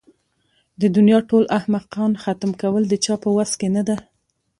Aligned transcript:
د 0.81 0.83
دنيا 0.95 1.19
ټول 1.29 1.43
احمقان 1.57 2.11
ختم 2.23 2.51
کول 2.61 2.83
د 2.87 2.93
چا 3.03 3.15
په 3.23 3.29
وس 3.35 3.51
کې 3.59 3.67
نه 3.75 3.83
ده. 3.87 3.95